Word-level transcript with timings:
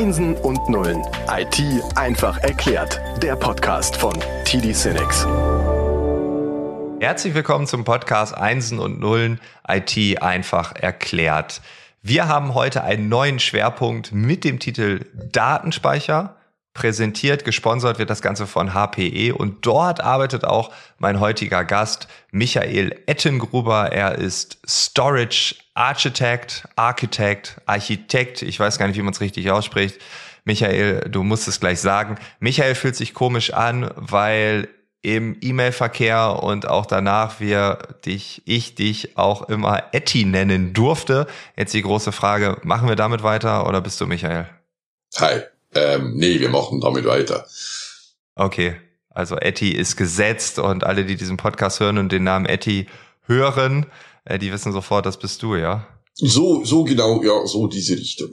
Einsen 0.00 0.34
und 0.34 0.66
Nullen. 0.70 1.02
IT 1.28 1.62
einfach 1.94 2.38
erklärt. 2.38 2.98
Der 3.22 3.36
Podcast 3.36 3.96
von 3.96 4.14
TD 4.46 4.72
Cinex. 4.72 5.26
Herzlich 7.00 7.34
willkommen 7.34 7.66
zum 7.66 7.84
Podcast 7.84 8.34
Einsen 8.34 8.78
und 8.78 8.98
Nullen. 8.98 9.42
IT 9.68 10.22
einfach 10.22 10.74
erklärt. 10.74 11.60
Wir 12.00 12.28
haben 12.28 12.54
heute 12.54 12.82
einen 12.82 13.10
neuen 13.10 13.40
Schwerpunkt 13.40 14.10
mit 14.10 14.44
dem 14.44 14.58
Titel 14.58 15.04
Datenspeicher. 15.32 16.34
Präsentiert, 16.80 17.44
gesponsert 17.44 17.98
wird 17.98 18.08
das 18.08 18.22
Ganze 18.22 18.46
von 18.46 18.72
HPE 18.72 19.34
und 19.34 19.66
dort 19.66 20.00
arbeitet 20.00 20.46
auch 20.46 20.72
mein 20.96 21.20
heutiger 21.20 21.62
Gast 21.62 22.08
Michael 22.30 23.02
Ettengruber. 23.04 23.92
Er 23.92 24.14
ist 24.14 24.56
Storage 24.66 25.56
Architect, 25.74 26.66
Architect, 26.76 27.60
Architekt. 27.66 28.40
Ich 28.40 28.58
weiß 28.58 28.78
gar 28.78 28.86
nicht, 28.86 28.96
wie 28.96 29.02
man 29.02 29.12
es 29.12 29.20
richtig 29.20 29.50
ausspricht. 29.50 30.00
Michael, 30.44 31.00
du 31.10 31.22
musst 31.22 31.48
es 31.48 31.60
gleich 31.60 31.80
sagen. 31.80 32.16
Michael 32.38 32.74
fühlt 32.74 32.96
sich 32.96 33.12
komisch 33.12 33.52
an, 33.52 33.90
weil 33.96 34.66
im 35.02 35.36
E-Mail-Verkehr 35.38 36.42
und 36.42 36.66
auch 36.66 36.86
danach 36.86 37.40
wir 37.40 37.76
dich, 38.06 38.40
ich 38.46 38.74
dich 38.74 39.18
auch 39.18 39.50
immer 39.50 39.82
Etty 39.92 40.24
nennen 40.24 40.72
durfte. 40.72 41.26
Jetzt 41.58 41.74
die 41.74 41.82
große 41.82 42.12
Frage, 42.12 42.56
machen 42.62 42.88
wir 42.88 42.96
damit 42.96 43.22
weiter 43.22 43.68
oder 43.68 43.82
bist 43.82 44.00
du 44.00 44.06
Michael? 44.06 44.46
Hi. 45.18 45.42
Ähm, 45.74 46.14
nee, 46.16 46.40
wir 46.40 46.50
machen 46.50 46.80
damit 46.80 47.04
weiter. 47.04 47.46
Okay, 48.34 48.76
also 49.08 49.36
Etty 49.36 49.70
ist 49.70 49.96
gesetzt 49.96 50.58
und 50.58 50.84
alle, 50.84 51.04
die 51.04 51.16
diesen 51.16 51.36
Podcast 51.36 51.80
hören 51.80 51.98
und 51.98 52.10
den 52.10 52.24
Namen 52.24 52.46
Etty 52.46 52.86
hören, 53.26 53.86
äh, 54.24 54.38
die 54.38 54.52
wissen 54.52 54.72
sofort, 54.72 55.06
das 55.06 55.18
bist 55.18 55.42
du, 55.42 55.56
ja? 55.56 55.86
So, 56.14 56.64
so 56.64 56.84
genau, 56.84 57.22
ja, 57.22 57.46
so 57.46 57.66
diese 57.66 57.96
Richtung. 57.96 58.30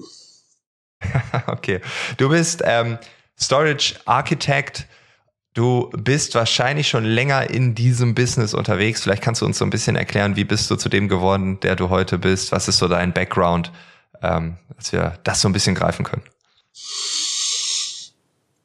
okay. 1.48 1.80
Du 2.18 2.30
bist 2.30 2.62
ähm, 2.66 2.98
Storage 3.40 3.96
Architect. 4.05 4.88
Du 5.54 5.90
bist 5.91 6.35
wahrscheinlich 6.35 6.88
schon 6.88 7.04
länger 7.04 7.49
in 7.49 7.74
diesem 7.74 8.13
Business 8.13 8.54
unterwegs. 8.54 9.01
Vielleicht 9.01 9.24
kannst 9.24 9.41
du 9.41 9.46
uns 9.46 9.57
so 9.57 9.66
ein 9.66 9.70
bisschen 9.70 9.96
erklären, 9.96 10.35
wie 10.35 10.44
bist 10.44 10.70
du 10.70 10.76
zu 10.76 10.90
dem 10.90 11.07
geworden, 11.07 11.60
der 11.62 11.76
du 11.76 11.90
heute 11.90 12.18
bist? 12.18 12.51
Was 12.51 12.68
ist 12.68 12.77
so 12.77 12.88
dein 12.88 13.13
Background, 13.13 13.72
ähm, 14.22 14.57
dass 14.76 14.91
wir 14.91 15.18
das 15.24 15.41
so 15.41 15.49
ein 15.49 15.54
bisschen 15.54 15.76
greifen 15.76 16.05
können? 16.05 16.24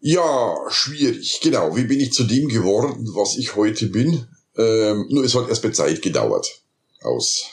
Ja, 0.05 0.56
schwierig. 0.69 1.41
Genau. 1.42 1.77
Wie 1.77 1.84
bin 1.84 2.00
ich 2.00 2.12
zu 2.12 2.25
dem 2.25 2.48
geworden, 2.48 3.08
was 3.14 3.36
ich 3.36 3.55
heute 3.55 3.86
bin? 3.86 4.27
Ähm, 4.56 5.06
nur 5.11 5.22
es 5.22 5.36
hat 5.36 5.48
erst 5.48 5.62
bei 5.62 5.70
Zeit 5.70 6.03
gedauert. 6.03 6.61
Aus, 7.03 7.45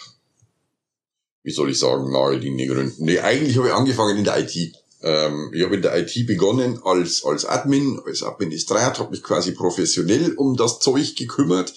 wie 1.43 1.51
soll 1.51 1.69
ich 1.69 1.77
sagen, 1.77 2.11
naheliegenden 2.11 2.67
Gründen. 2.67 3.05
Nee, 3.05 3.19
eigentlich 3.19 3.55
habe 3.55 3.67
ich 3.67 3.73
angefangen 3.73 4.17
in 4.17 4.23
der 4.23 4.39
IT. 4.39 4.55
Ähm, 5.03 5.51
ich 5.53 5.63
habe 5.63 5.75
in 5.75 5.83
der 5.83 5.95
IT 5.95 6.25
begonnen 6.25 6.79
als, 6.83 7.23
als 7.23 7.45
Admin, 7.45 8.01
als 8.03 8.23
Administrator, 8.23 9.05
habe 9.05 9.11
mich 9.11 9.21
quasi 9.21 9.51
professionell 9.51 10.33
um 10.33 10.57
das 10.57 10.79
Zeug 10.79 11.15
gekümmert. 11.15 11.71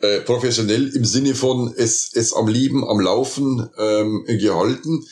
Äh, 0.00 0.20
professionell 0.20 0.94
im 0.94 1.06
Sinne 1.06 1.34
von 1.34 1.72
es, 1.74 2.10
es 2.12 2.34
am 2.34 2.46
Leben, 2.46 2.86
am 2.86 3.00
Laufen 3.00 3.70
ähm, 3.78 4.26
gehalten. 4.26 5.06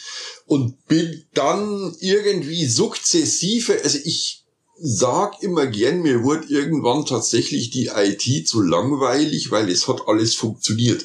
Und 0.45 0.87
bin 0.87 1.25
dann 1.33 1.97
irgendwie 1.99 2.67
sukzessive, 2.67 3.81
also 3.83 3.99
ich 4.05 4.38
sag 4.81 5.43
immer 5.43 5.67
gern, 5.67 6.03
mir 6.03 6.23
wurde 6.23 6.47
irgendwann 6.49 7.05
tatsächlich 7.05 7.71
die 7.71 7.91
IT 7.95 8.49
zu 8.49 8.63
langweilig, 8.63 9.51
weil 9.51 9.69
es 9.71 9.89
hat 9.89 10.07
alles 10.07 10.35
funktioniert. 10.35 11.05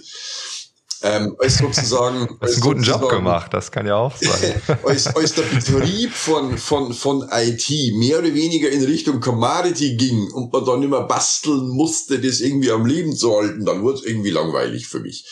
Ähm, 1.06 1.36
als 1.38 1.58
sozusagen. 1.58 2.38
Hast 2.42 2.54
einen 2.54 2.62
guten 2.62 2.82
Job 2.82 3.10
gemacht, 3.10 3.54
das 3.54 3.72
kann 3.72 3.86
ja 3.86 3.96
auch 3.96 4.16
sein. 4.16 4.62
als, 4.86 5.08
als 5.08 5.34
der 5.34 5.44
Betrieb 5.44 6.14
von, 6.14 6.58
von, 6.58 6.94
von 6.94 7.28
IT 7.30 7.70
mehr 7.96 8.20
oder 8.20 8.34
weniger 8.34 8.70
in 8.70 8.84
Richtung 8.86 9.20
Commodity 9.20 9.98
ging 9.98 10.32
und 10.32 10.54
man 10.54 10.64
dann 10.64 10.82
immer 10.82 11.02
basteln 11.02 11.68
musste, 11.68 12.20
das 12.20 12.40
irgendwie 12.40 12.72
am 12.72 12.86
Leben 12.86 13.14
zu 13.16 13.36
halten, 13.36 13.66
dann 13.66 13.84
wurde 13.84 14.00
es 14.00 14.06
irgendwie 14.06 14.30
langweilig 14.30 14.88
für 14.88 15.02
mich. 15.02 15.26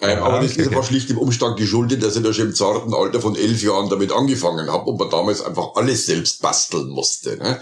Ähm, 0.00 0.10
ja, 0.10 0.22
aber 0.22 0.40
das 0.40 0.52
okay. 0.52 0.62
ist 0.62 0.68
einfach 0.68 0.84
schlicht 0.84 1.10
im 1.10 1.18
Umstand 1.18 1.56
geschuldet, 1.56 2.04
dass 2.04 2.14
ich 2.14 2.22
da 2.22 2.32
schon 2.32 2.46
im 2.46 2.54
zarten 2.54 2.94
Alter 2.94 3.20
von 3.20 3.34
elf 3.34 3.62
Jahren 3.62 3.88
damit 3.88 4.12
angefangen 4.12 4.70
habe 4.70 4.88
und 4.88 4.98
man 4.98 5.10
damals 5.10 5.42
einfach 5.42 5.74
alles 5.74 6.06
selbst 6.06 6.40
basteln 6.40 6.88
musste. 6.88 7.36
Ne? 7.36 7.60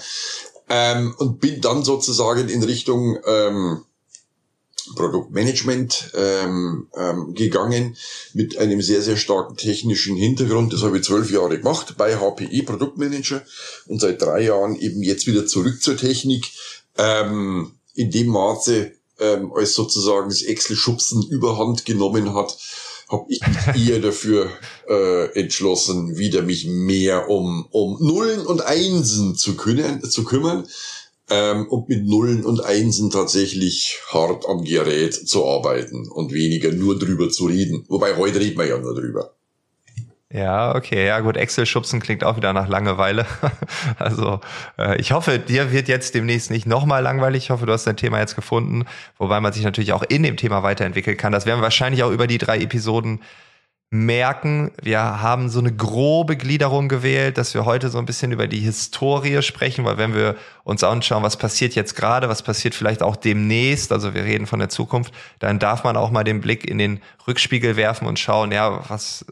Ähm, 0.69 1.14
und 1.16 1.41
bin 1.41 1.62
dann 1.62 1.82
sozusagen 1.82 2.48
in 2.48 2.62
Richtung 2.62 3.19
ähm, 3.26 3.84
Produktmanagement 4.94 6.12
ähm, 6.14 6.88
ähm, 6.96 7.34
gegangen 7.34 7.96
mit 8.32 8.58
einem 8.58 8.82
sehr, 8.82 9.02
sehr 9.02 9.16
starken 9.16 9.56
technischen 9.56 10.16
Hintergrund. 10.16 10.72
Das 10.72 10.82
habe 10.82 10.98
ich 10.98 11.04
zwölf 11.04 11.30
Jahre 11.30 11.58
gemacht 11.58 11.94
bei 11.96 12.16
HPE 12.16 12.62
Produktmanager 12.64 13.42
und 13.86 14.00
seit 14.00 14.20
drei 14.20 14.42
Jahren 14.42 14.76
eben 14.76 15.02
jetzt 15.02 15.26
wieder 15.26 15.46
zurück 15.46 15.82
zur 15.82 15.96
Technik. 15.96 16.50
Ähm, 16.96 17.72
in 17.94 18.10
dem 18.10 18.28
Maße, 18.28 18.92
ähm, 19.20 19.52
als 19.52 19.74
sozusagen 19.74 20.28
das 20.28 20.42
Excel-Schubsen 20.42 21.22
überhand 21.30 21.84
genommen 21.84 22.34
hat, 22.34 22.56
habe 23.08 23.26
ich 23.28 23.40
mich 23.46 23.88
eher 23.88 24.00
dafür 24.00 24.50
äh, 24.88 25.40
entschlossen, 25.40 26.16
wieder 26.18 26.42
mich 26.42 26.66
mehr 26.66 27.28
um, 27.28 27.66
um 27.70 27.98
Nullen 28.00 28.46
und 28.46 28.62
Einsen 28.62 29.36
zu, 29.36 29.56
können, 29.56 30.02
zu 30.08 30.24
kümmern 30.24 30.66
ähm, 31.30 31.66
und 31.68 31.88
mit 31.88 32.04
Nullen 32.04 32.44
und 32.44 32.64
Einsen 32.64 33.10
tatsächlich 33.10 34.00
hart 34.08 34.46
am 34.48 34.64
Gerät 34.64 35.14
zu 35.14 35.46
arbeiten 35.46 36.08
und 36.08 36.32
weniger 36.32 36.70
nur 36.72 36.98
drüber 36.98 37.30
zu 37.30 37.46
reden. 37.46 37.84
Wobei 37.88 38.16
heute 38.16 38.40
reden 38.40 38.58
wir 38.58 38.66
ja 38.66 38.78
nur 38.78 38.94
drüber. 38.94 39.34
Ja, 40.34 40.74
okay, 40.74 41.06
ja 41.06 41.20
gut, 41.20 41.36
Excel-Schubsen 41.36 42.00
klingt 42.00 42.24
auch 42.24 42.36
wieder 42.36 42.52
nach 42.52 42.66
Langeweile. 42.66 43.24
also 43.98 44.40
äh, 44.76 45.00
ich 45.00 45.12
hoffe, 45.12 45.38
dir 45.38 45.70
wird 45.70 45.86
jetzt 45.86 46.12
demnächst 46.16 46.50
nicht 46.50 46.66
nochmal 46.66 47.04
langweilig. 47.04 47.44
Ich 47.44 47.50
hoffe, 47.50 47.66
du 47.66 47.72
hast 47.72 47.86
dein 47.86 47.96
Thema 47.96 48.18
jetzt 48.18 48.34
gefunden, 48.34 48.84
wobei 49.16 49.40
man 49.40 49.52
sich 49.52 49.62
natürlich 49.62 49.92
auch 49.92 50.02
in 50.02 50.24
dem 50.24 50.36
Thema 50.36 50.64
weiterentwickeln 50.64 51.16
kann. 51.16 51.30
Das 51.30 51.46
werden 51.46 51.60
wir 51.60 51.62
wahrscheinlich 51.62 52.02
auch 52.02 52.10
über 52.10 52.26
die 52.26 52.38
drei 52.38 52.58
Episoden 52.58 53.20
merken, 53.94 54.72
wir 54.82 55.22
haben 55.22 55.49
so 55.49 55.60
eine 55.60 55.72
grobe 55.72 56.37
Gliederung 56.37 56.88
gewählt, 56.88 57.38
dass 57.38 57.55
wir 57.55 57.65
heute 57.65 57.91
so 57.91 57.99
ein 57.99 58.06
bisschen 58.06 58.32
über 58.32 58.49
die 58.49 58.59
Historie 58.59 59.41
sprechen, 59.41 59.84
weil 59.84 59.99
wenn 59.99 60.15
wir 60.15 60.34
uns 60.65 60.82
anschauen, 60.82 61.22
was 61.22 61.37
passiert 61.37 61.77
jetzt 61.77 61.94
gerade, 61.94 62.28
was 62.28 62.43
passiert 62.43 62.75
vielleicht 62.75 63.05
auch 63.05 63.15
demnächst, 63.15 63.93
also 63.93 64.12
wir 64.12 64.25
reden 64.25 64.47
von 64.47 64.59
der 64.59 64.69
Zukunft, 64.69 65.15
dann 65.38 65.60
darf 65.60 65.84
man 65.84 65.97
auch 65.97 66.10
mal 66.10 66.25
den 66.25 66.41
Blick 66.41 66.69
in 66.69 66.78
den 66.78 67.00
Rückspiegel 67.28 67.77
werfen 67.77 68.09
und 68.09 68.19
schauen, 68.19 68.50
ja, 68.50 68.82
was, 68.88 69.25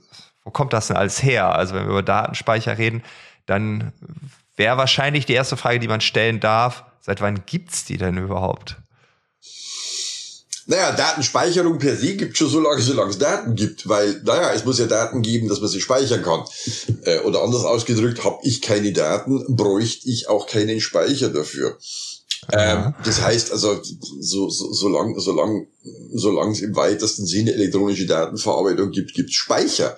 wo 0.44 0.50
kommt 0.50 0.72
das 0.72 0.86
denn 0.86 0.96
alles 0.96 1.22
her? 1.22 1.54
Also 1.56 1.74
wenn 1.74 1.82
wir 1.82 1.90
über 1.90 2.02
Datenspeicher 2.04 2.78
reden, 2.78 3.02
dann 3.46 3.92
wäre 4.56 4.76
wahrscheinlich 4.76 5.26
die 5.26 5.34
erste 5.34 5.56
Frage, 5.56 5.80
die 5.80 5.88
man 5.88 6.00
stellen 6.00 6.38
darf, 6.38 6.84
seit 7.00 7.20
wann 7.20 7.44
gibt's 7.46 7.84
die 7.84 7.96
denn 7.96 8.16
überhaupt? 8.16 8.76
Naja, 10.66 10.92
Datenspeicherung 10.92 11.78
per 11.78 11.96
se 11.96 12.14
gibt 12.14 12.36
schon 12.36 12.48
so 12.48 12.60
lange, 12.60 12.80
solange 12.80 13.10
es 13.10 13.18
Daten 13.18 13.56
gibt, 13.56 13.88
weil, 13.88 14.20
naja, 14.24 14.52
es 14.52 14.64
muss 14.64 14.78
ja 14.78 14.86
Daten 14.86 15.22
geben, 15.22 15.48
dass 15.48 15.60
man 15.60 15.68
sie 15.68 15.80
speichern 15.80 16.22
kann. 16.22 16.44
Äh, 17.04 17.18
oder 17.22 17.42
anders 17.42 17.64
ausgedrückt, 17.64 18.22
habe 18.22 18.38
ich 18.44 18.62
keine 18.62 18.92
Daten, 18.92 19.56
bräuchte 19.56 20.08
ich 20.08 20.28
auch 20.28 20.46
keinen 20.46 20.80
Speicher 20.80 21.30
dafür. 21.30 21.76
Ähm, 22.52 22.94
das 23.04 23.20
heißt 23.20 23.50
also, 23.50 23.80
so, 24.20 24.48
so, 24.48 24.72
solange 24.72 25.18
solang, 25.18 25.66
solang 26.12 26.52
es 26.52 26.60
im 26.60 26.76
weitesten 26.76 27.26
Sinne 27.26 27.54
elektronische 27.54 28.06
Datenverarbeitung 28.06 28.92
gibt, 28.92 29.14
gibt 29.14 29.30
es 29.30 29.34
Speicher. 29.34 29.96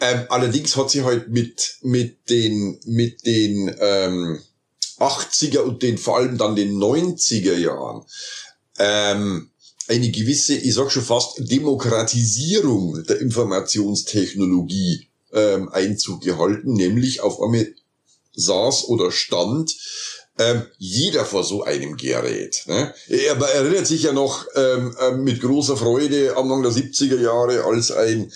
Ähm, 0.00 0.26
allerdings 0.28 0.76
hat 0.76 0.90
sie 0.90 1.02
halt 1.02 1.28
mit, 1.30 1.78
mit 1.82 2.30
den, 2.30 2.78
mit 2.84 3.26
den 3.26 3.74
ähm, 3.80 4.40
80er 4.98 5.60
und 5.60 5.82
den 5.82 5.98
vor 5.98 6.18
allem 6.18 6.38
dann 6.38 6.56
den 6.56 6.76
90er 6.78 7.56
Jahren 7.56 8.04
ähm, 8.78 9.50
eine 9.88 10.10
gewisse, 10.10 10.54
ich 10.54 10.74
sag 10.74 10.90
schon 10.90 11.02
fast, 11.02 11.38
Demokratisierung 11.38 13.04
der 13.04 13.20
Informationstechnologie 13.20 15.08
ähm, 15.32 15.68
Einzug 15.68 16.22
gehalten, 16.22 16.72
nämlich 16.72 17.20
auf 17.20 17.40
einmal 17.40 17.68
saß 18.34 18.88
oder 18.88 19.10
stand 19.10 19.74
ähm, 20.38 20.62
jeder 20.78 21.24
vor 21.24 21.44
so 21.44 21.62
einem 21.62 21.96
Gerät. 21.96 22.64
Ne? 22.66 22.94
Er 23.08 23.36
erinnert 23.36 23.86
sich 23.86 24.02
ja 24.02 24.12
noch 24.12 24.46
ähm, 24.54 24.94
ähm 25.00 25.24
mit 25.24 25.40
großer 25.40 25.76
Freude 25.76 26.36
Anfang 26.36 26.62
der 26.62 26.72
70er 26.72 27.20
Jahre, 27.20 27.64
als 27.64 27.90
ein, 27.90 28.30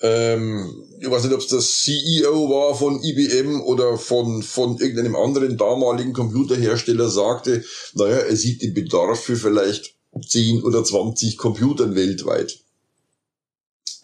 ähm, 0.00 0.72
ich 1.00 1.10
weiß 1.10 1.24
nicht, 1.24 1.34
ob 1.34 1.40
es 1.40 1.48
das 1.48 1.80
CEO 1.80 2.48
war 2.48 2.76
von 2.76 3.02
IBM 3.02 3.60
oder 3.62 3.98
von, 3.98 4.42
von 4.42 4.78
irgendeinem 4.78 5.16
anderen 5.16 5.56
damaligen 5.56 6.12
Computerhersteller, 6.12 7.08
sagte, 7.08 7.64
naja, 7.94 8.18
er 8.18 8.36
sieht 8.36 8.62
den 8.62 8.74
Bedarf 8.74 9.20
für 9.20 9.36
vielleicht 9.36 9.94
10 10.18 10.62
oder 10.62 10.84
20 10.84 11.36
Computern 11.36 11.94
weltweit. 11.94 12.58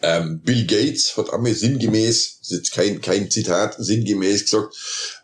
Ähm, 0.01 0.41
Bill 0.41 0.65
Gates 0.65 1.17
hat 1.17 1.33
einmal 1.33 1.55
sinngemäß, 1.55 2.39
ist 2.41 2.51
jetzt 2.51 2.71
kein, 2.71 3.01
kein 3.01 3.31
Zitat, 3.31 3.75
sinngemäß 3.79 4.43
gesagt, 4.43 4.75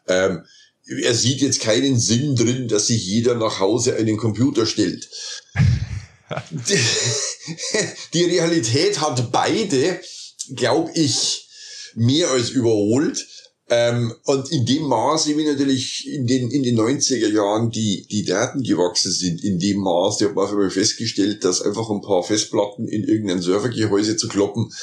ähm, 0.07 0.44
er 0.85 1.13
sieht 1.13 1.41
jetzt 1.41 1.62
keinen 1.62 1.97
Sinn 2.00 2.35
drin, 2.35 2.68
dass 2.68 2.88
sich 2.88 3.06
jeder 3.06 3.35
nach 3.35 3.59
Hause 3.59 3.95
einen 3.95 4.18
Computer 4.18 4.65
stellt. 4.65 5.09
die, 6.50 6.80
die 8.13 8.24
Realität 8.24 9.00
hat 9.00 9.31
beide, 9.31 10.01
glaube 10.56 10.91
ich, 10.95 11.47
mehr 11.95 12.29
als 12.29 12.50
überholt. 12.50 13.25
Ähm, 13.69 14.13
und 14.25 14.51
in 14.51 14.65
dem 14.65 14.83
Maße, 14.83 15.38
wie 15.38 15.45
natürlich 15.45 16.07
in 16.07 16.27
den, 16.27 16.51
in 16.51 16.63
den 16.63 16.77
90er 16.77 17.30
Jahren 17.30 17.69
die, 17.71 18.06
die 18.07 18.25
Daten 18.25 18.62
gewachsen 18.62 19.12
sind, 19.12 19.44
in 19.44 19.57
dem 19.57 19.80
Maße 19.80 20.25
hat 20.25 20.36
man 20.36 20.50
für 20.50 20.57
mich 20.57 20.74
festgestellt, 20.74 21.44
dass 21.44 21.62
einfach 21.62 21.89
ein 21.89 22.01
paar 22.01 22.24
Festplatten 22.24 22.88
in 22.88 23.04
irgendein 23.04 23.42
Servergehäuse 23.42 24.18
zu 24.18 24.27
kloppen 24.27 24.74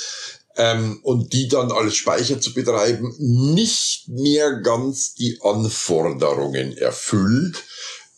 ähm, 0.56 1.00
und 1.03 1.32
die 1.35 1.49
dann 1.49 1.73
als 1.73 1.94
Speicher 1.94 2.41
zu 2.41 2.55
betreiben, 2.55 3.15
nicht 3.19 4.09
mehr 4.09 4.61
ganz 4.61 5.15
die 5.15 5.38
Anforderungen 5.43 6.77
erfüllt 6.77 7.62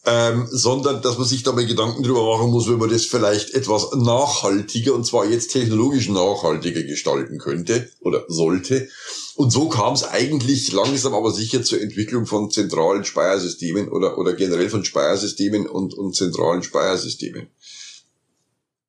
ähm, 0.04 0.48
sondern 0.50 1.00
dass 1.02 1.18
man 1.18 1.26
sich 1.26 1.42
dabei 1.42 1.64
Gedanken 1.64 2.02
darüber 2.02 2.36
machen 2.36 2.50
muss, 2.50 2.68
wenn 2.68 2.78
man 2.78 2.90
das 2.90 3.04
vielleicht 3.04 3.54
etwas 3.54 3.92
nachhaltiger, 3.94 4.94
und 4.94 5.06
zwar 5.06 5.26
jetzt 5.26 5.52
technologisch 5.52 6.08
nachhaltiger 6.08 6.82
gestalten 6.82 7.38
könnte 7.38 7.88
oder 8.00 8.24
sollte. 8.28 8.88
Und 9.34 9.50
so 9.50 9.68
kam 9.68 9.94
es 9.94 10.04
eigentlich 10.04 10.72
langsam 10.72 11.14
aber 11.14 11.30
sicher 11.30 11.62
zur 11.62 11.80
Entwicklung 11.80 12.26
von 12.26 12.50
zentralen 12.50 13.04
Speiersystemen 13.04 13.88
oder, 13.88 14.18
oder 14.18 14.34
generell 14.34 14.68
von 14.68 14.84
Speiersystemen 14.84 15.66
und, 15.66 15.94
und 15.94 16.14
zentralen 16.14 16.62
Speiersystemen. 16.62 17.48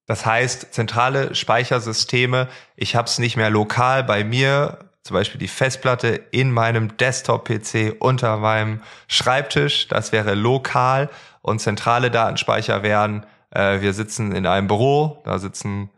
Das 0.05 0.25
heißt, 0.25 0.67
zentrale 0.71 1.33
Speichersysteme, 1.33 2.49
ich 2.75 2.95
habe 2.95 3.07
es 3.07 3.19
nicht 3.19 3.37
mehr 3.37 3.49
lokal 3.49 4.03
bei 4.03 4.25
mir, 4.25 4.89
zum 5.03 5.15
Beispiel 5.15 5.39
die 5.39 5.47
Festplatte 5.47 6.21
in 6.31 6.51
meinem 6.51 6.97
Desktop-PC 6.97 7.95
unter 7.99 8.37
meinem 8.37 8.81
Schreibtisch. 9.07 9.87
Das 9.87 10.11
wäre 10.11 10.33
lokal 10.33 11.09
und 11.41 11.59
zentrale 11.59 12.11
Datenspeicher 12.11 12.83
wären, 12.83 13.25
äh, 13.51 13.81
wir 13.81 13.93
sitzen 13.93 14.33
in 14.33 14.45
einem 14.45 14.67
Büro, 14.67 15.21
da 15.25 15.39
sitzen 15.39 15.89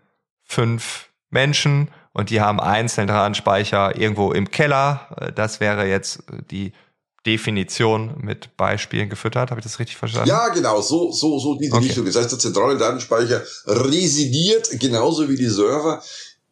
fünf 0.44 1.10
Menschen 1.30 1.90
und 2.16 2.30
die 2.30 2.42
haben 2.42 2.60
einen 2.60 2.88
zentralen 2.88 3.36
Speicher 3.36 3.96
irgendwo 4.00 4.32
im 4.32 4.50
Keller. 4.50 5.16
Äh, 5.20 5.34
das 5.34 5.60
wäre 5.60 5.86
jetzt 5.88 6.24
die 6.50 6.72
Definition 7.26 8.16
mit 8.22 8.56
Beispielen 8.56 9.10
gefüttert. 9.10 9.52
Habe 9.52 9.60
ich 9.60 9.66
das 9.66 9.80
richtig 9.80 9.98
verstanden? 9.98 10.30
Ja, 10.30 10.48
genau, 10.50 10.80
so, 10.82 11.12
so, 11.12 11.38
so 11.40 11.56
diese 11.56 11.74
okay. 11.74 11.88
Richtung. 11.88 12.06
Das 12.06 12.16
heißt, 12.16 12.32
der 12.32 12.40
zentrale 12.40 12.78
Datenspeicher 12.78 13.44
residiert 13.66 14.70
genauso 14.80 15.28
wie 15.28 15.36
die 15.36 15.50
Server 15.50 16.02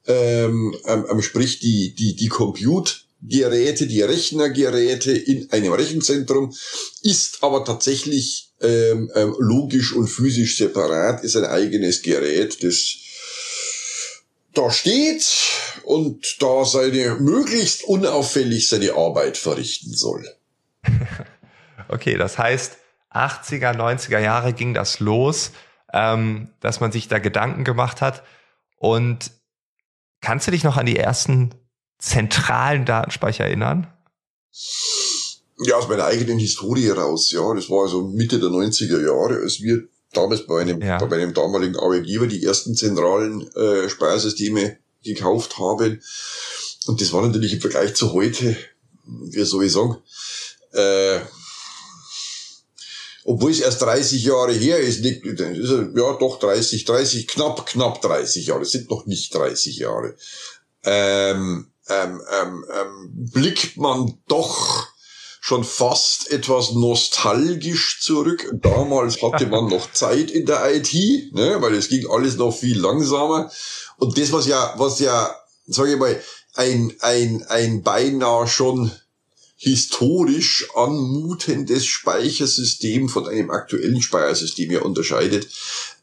ähm, 0.05 0.75
ähm, 0.85 1.21
sprich 1.21 1.59
die, 1.59 1.95
die, 1.95 2.15
die 2.15 2.27
Compute-Geräte, 2.27 3.87
die 3.87 4.01
Rechnergeräte 4.01 5.13
in 5.13 5.49
einem 5.51 5.71
Rechenzentrum, 5.71 6.53
ist 7.03 7.37
aber 7.41 7.63
tatsächlich 7.63 8.51
ähm, 8.59 9.09
ähm, 9.15 9.33
logisch 9.39 9.93
und 9.93 10.07
physisch 10.07 10.57
separat, 10.57 11.23
ist 11.23 11.37
ein 11.37 11.45
eigenes 11.45 12.01
Gerät, 12.01 12.61
das 12.63 12.95
da 14.53 14.71
steht 14.71 15.25
und 15.83 16.41
da 16.41 16.65
seine 16.65 17.15
möglichst 17.15 17.83
unauffällig 17.83 18.69
seine 18.69 18.93
Arbeit 18.93 19.37
verrichten 19.37 19.93
soll. 19.93 20.27
Okay, 21.89 22.17
das 22.17 22.37
heißt, 22.39 22.77
80er, 23.13 23.75
90er 23.75 24.17
Jahre 24.17 24.53
ging 24.53 24.73
das 24.73 24.99
los, 24.99 25.51
ähm, 25.91 26.49
dass 26.61 26.79
man 26.79 26.91
sich 26.93 27.09
da 27.09 27.19
Gedanken 27.19 27.65
gemacht 27.65 28.01
hat. 28.01 28.23
Und 28.77 29.31
Kannst 30.23 30.47
du 30.47 30.51
dich 30.51 30.63
noch 30.63 30.77
an 30.77 30.85
die 30.85 30.95
ersten 30.95 31.53
zentralen 31.99 32.85
Datenspeicher 32.85 33.43
erinnern? 33.43 33.87
Ja, 35.65 35.75
aus 35.75 35.89
meiner 35.89 36.05
eigenen 36.05 36.39
Historie 36.39 36.89
raus, 36.89 37.29
ja. 37.31 37.53
Das 37.53 37.69
war 37.69 37.83
also 37.83 38.07
Mitte 38.07 38.39
der 38.39 38.47
90er 38.47 39.01
Jahre, 39.05 39.41
als 39.41 39.59
wir 39.59 39.83
damals 40.13 40.45
bei 40.45 40.61
einem, 40.61 40.81
ja. 40.81 40.97
bei 41.03 41.17
einem 41.17 41.33
damaligen 41.33 41.77
Arbeitgeber 41.77 42.27
die 42.27 42.43
ersten 42.43 42.75
zentralen 42.75 43.47
äh, 43.55 43.89
Speichersysteme 43.89 44.77
gekauft 45.03 45.57
haben. 45.59 46.01
Und 46.87 47.01
das 47.01 47.11
war 47.13 47.25
natürlich 47.25 47.53
im 47.53 47.61
Vergleich 47.61 47.93
zu 47.95 48.13
heute, 48.13 48.55
wie 49.05 49.43
soll 49.43 49.65
ich 49.65 49.73
sagen, 49.73 49.97
äh, 50.73 51.19
obwohl 53.25 53.51
es 53.51 53.61
erst 53.61 53.81
30 53.81 54.23
Jahre 54.23 54.51
her 54.51 54.79
ist, 54.79 55.01
nicht, 55.01 55.25
ist 55.25 55.39
ja 55.69 56.13
doch 56.13 56.39
30, 56.39 56.83
30, 56.83 57.27
knapp, 57.27 57.65
knapp 57.65 58.01
30 58.01 58.47
Jahre, 58.47 58.63
es 58.63 58.71
sind 58.71 58.89
noch 58.89 59.05
nicht 59.05 59.33
30 59.33 59.77
Jahre, 59.77 60.15
ähm, 60.83 61.71
ähm, 61.87 62.21
ähm, 62.31 62.65
ähm, 62.69 63.11
blickt 63.31 63.77
man 63.77 64.17
doch 64.27 64.87
schon 65.45 65.65
fast 65.65 66.31
etwas 66.31 66.71
nostalgisch 66.71 67.99
zurück. 67.99 68.49
Damals 68.61 69.21
hatte 69.21 69.45
man 69.45 69.67
noch 69.67 69.91
Zeit 69.91 70.31
in 70.31 70.45
der 70.45 70.73
IT, 70.73 70.93
ne, 71.33 71.57
weil 71.59 71.73
es 71.73 71.89
ging 71.89 72.07
alles 72.09 72.37
noch 72.37 72.55
viel 72.55 72.79
langsamer. 72.79 73.51
Und 73.97 74.17
das, 74.17 74.31
was 74.31 74.47
ja, 74.47 74.73
was 74.77 74.99
ja, 74.99 75.35
sage 75.67 75.91
ich 75.91 75.99
mal, 75.99 76.17
ein, 76.53 76.93
ein, 77.01 77.43
ein 77.49 77.83
beinahe 77.83 78.47
schon 78.47 78.89
historisch 79.57 80.69
anmutendes 80.75 81.87
Speichersystem 81.87 83.09
von 83.09 83.27
einem 83.27 83.51
aktuellen 83.51 84.01
Speichersystem 84.01 84.71
ja 84.71 84.81
unterscheidet, 84.83 85.49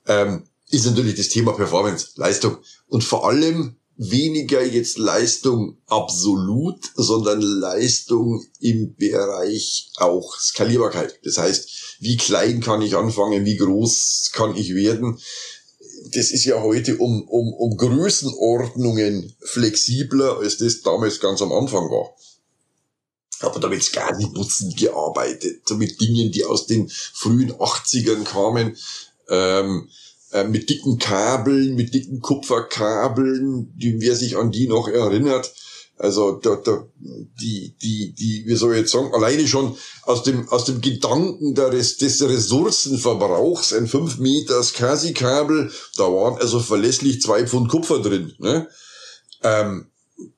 ähm, 0.06 0.42
ist 0.68 0.84
natürlich 0.84 1.14
das 1.14 1.30
Thema 1.30 1.54
Performance, 1.54 2.08
Leistung 2.16 2.58
und 2.88 3.04
vor 3.04 3.26
allem 3.26 3.76
weniger 4.02 4.64
jetzt 4.64 4.96
Leistung 4.96 5.76
absolut, 5.86 6.90
sondern 6.94 7.42
Leistung 7.42 8.42
im 8.58 8.96
Bereich 8.96 9.90
auch 9.96 10.38
Skalierbarkeit. 10.38 11.20
Das 11.22 11.36
heißt, 11.36 11.98
wie 12.00 12.16
klein 12.16 12.62
kann 12.62 12.80
ich 12.80 12.96
anfangen, 12.96 13.44
wie 13.44 13.58
groß 13.58 14.30
kann 14.32 14.56
ich 14.56 14.74
werden? 14.74 15.20
Das 16.14 16.30
ist 16.30 16.46
ja 16.46 16.62
heute 16.62 16.96
um, 16.96 17.28
um, 17.28 17.52
um 17.52 17.76
Größenordnungen 17.76 19.34
flexibler, 19.40 20.38
als 20.38 20.56
das 20.56 20.80
damals 20.80 21.20
ganz 21.20 21.42
am 21.42 21.52
Anfang 21.52 21.90
war 21.90 22.14
habe 23.42 23.58
damit 23.58 23.82
Skadi-Butzen 23.82 24.76
gearbeitet, 24.76 25.66
so 25.66 25.74
mit 25.74 25.98
Dingen, 25.98 26.30
die 26.30 26.44
aus 26.44 26.66
den 26.66 26.90
frühen 26.90 27.50
80ern 27.52 28.24
kamen, 28.24 28.76
ähm, 29.30 29.88
äh, 30.32 30.44
mit 30.44 30.70
dicken 30.70 30.98
Kabeln, 30.98 31.74
mit 31.74 31.94
dicken 31.94 32.20
Kupferkabeln, 32.20 33.72
die, 33.76 34.00
wer 34.00 34.16
sich 34.16 34.36
an 34.36 34.50
die 34.50 34.68
noch 34.68 34.88
erinnert, 34.88 35.52
also 36.00 36.32
da, 36.32 36.56
da, 36.56 36.86
die, 36.98 37.76
die, 37.82 38.14
die, 38.14 38.44
wie 38.46 38.54
soll 38.54 38.72
ich 38.72 38.80
jetzt 38.80 38.92
sagen, 38.92 39.12
alleine 39.12 39.46
schon 39.46 39.76
aus 40.04 40.22
dem, 40.22 40.48
aus 40.48 40.64
dem 40.64 40.80
Gedanken 40.80 41.54
des, 41.54 41.98
des 41.98 42.22
Ressourcenverbrauchs, 42.22 43.74
ein 43.74 43.86
5 43.86 44.16
Meter 44.16 44.62
SCSI-Kabel, 44.62 45.70
da 45.96 46.04
waren 46.04 46.40
also 46.40 46.58
verlässlich 46.58 47.20
zwei 47.20 47.46
Pfund 47.46 47.68
Kupfer 47.68 48.00
drin. 48.00 48.32
Ne? 48.38 48.66
Ähm, 49.42 49.90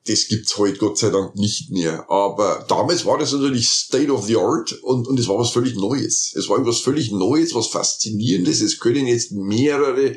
das 0.07 0.27
gibt's 0.27 0.57
heute 0.57 0.77
Gott 0.77 0.97
sei 0.97 1.09
Dank 1.09 1.35
nicht 1.35 1.71
mehr. 1.71 2.09
Aber 2.09 2.65
damals 2.67 3.05
war 3.05 3.17
das 3.17 3.31
natürlich 3.31 3.69
State 3.69 4.11
of 4.11 4.25
the 4.25 4.37
Art 4.37 4.73
und, 4.83 5.07
und 5.07 5.19
es 5.19 5.27
war 5.27 5.37
was 5.37 5.51
völlig 5.51 5.75
Neues. 5.75 6.33
Es 6.35 6.49
war 6.49 6.59
etwas 6.59 6.79
völlig 6.79 7.11
Neues, 7.11 7.53
was 7.55 7.67
Faszinierendes. 7.67 8.61
Es 8.61 8.79
können 8.79 9.07
jetzt 9.07 9.31
mehrere 9.31 10.15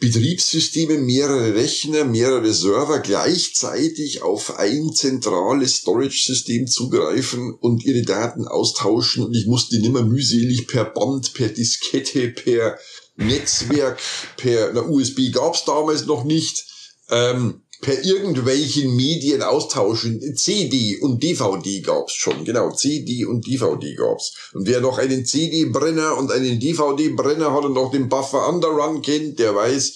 Betriebssysteme, 0.00 0.96
mehrere 0.96 1.54
Rechner, 1.54 2.04
mehrere 2.04 2.54
Server 2.54 3.00
gleichzeitig 3.00 4.22
auf 4.22 4.58
ein 4.58 4.94
zentrales 4.94 5.76
Storage-System 5.76 6.66
zugreifen 6.66 7.52
und 7.52 7.84
ihre 7.84 8.02
Daten 8.02 8.48
austauschen. 8.48 9.24
Und 9.24 9.36
ich 9.36 9.46
musste 9.46 9.78
nicht 9.78 9.92
mehr 9.92 10.04
mühselig 10.04 10.66
per 10.66 10.86
Band, 10.86 11.34
per 11.34 11.48
Diskette, 11.48 12.30
per 12.30 12.78
Netzwerk, 13.16 14.00
per 14.38 14.72
na, 14.72 14.80
USB 14.80 15.30
gab's 15.32 15.66
damals 15.66 16.06
noch 16.06 16.24
nicht. 16.24 16.64
Ähm, 17.10 17.62
per 17.80 18.04
irgendwelchen 18.04 18.94
Medien 18.94 19.42
austauschen. 19.42 20.20
CD 20.36 20.98
und 21.00 21.22
DVD 21.22 21.80
gab's 21.80 22.14
schon, 22.14 22.44
genau, 22.44 22.70
CD 22.72 23.24
und 23.24 23.46
DVD 23.46 23.94
gab's. 23.94 24.50
Und 24.52 24.66
wer 24.66 24.80
noch 24.80 24.98
einen 24.98 25.24
CD-Brenner 25.24 26.16
und 26.18 26.30
einen 26.30 26.60
DVD-Brenner 26.60 27.52
hat 27.52 27.64
und 27.64 27.74
noch 27.74 27.90
den 27.90 28.08
Buffer 28.08 28.48
Underrun 28.48 29.00
kennt, 29.02 29.38
der 29.38 29.54
weiß, 29.54 29.94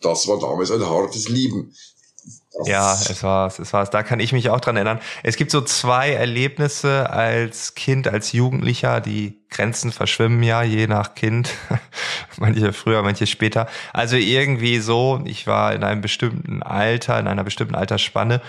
das 0.00 0.26
war 0.26 0.40
damals 0.40 0.70
ein 0.70 0.84
hartes 0.84 1.28
Leben. 1.28 1.74
Ja, 2.66 2.92
es 2.92 3.22
war's, 3.22 3.58
es 3.58 3.72
war's. 3.72 3.90
Da 3.90 4.02
kann 4.02 4.20
ich 4.20 4.32
mich 4.32 4.50
auch 4.50 4.60
dran 4.60 4.76
erinnern. 4.76 5.00
Es 5.22 5.36
gibt 5.36 5.50
so 5.50 5.62
zwei 5.62 6.10
Erlebnisse 6.12 7.08
als 7.10 7.74
Kind, 7.74 8.06
als 8.08 8.32
Jugendlicher. 8.32 9.00
Die 9.00 9.38
Grenzen 9.48 9.90
verschwimmen 9.90 10.42
ja 10.42 10.62
je 10.62 10.86
nach 10.86 11.14
Kind. 11.14 11.50
manche 12.36 12.72
früher, 12.74 13.02
manche 13.02 13.26
später. 13.26 13.68
Also 13.94 14.16
irgendwie 14.16 14.80
so, 14.80 15.22
ich 15.24 15.46
war 15.46 15.72
in 15.74 15.82
einem 15.82 16.02
bestimmten 16.02 16.62
Alter, 16.62 17.18
in 17.18 17.26
einer 17.26 17.44
bestimmten 17.44 17.74
Altersspanne. 17.74 18.42